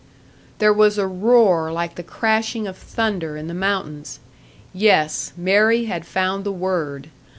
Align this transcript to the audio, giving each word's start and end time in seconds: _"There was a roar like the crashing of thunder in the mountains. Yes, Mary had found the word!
_"There 0.57 0.73
was 0.73 0.97
a 0.97 1.05
roar 1.05 1.71
like 1.71 1.93
the 1.93 2.01
crashing 2.01 2.65
of 2.65 2.75
thunder 2.75 3.37
in 3.37 3.45
the 3.45 3.53
mountains. 3.53 4.19
Yes, 4.73 5.31
Mary 5.37 5.85
had 5.85 6.07
found 6.07 6.43
the 6.43 6.51
word! 6.51 7.09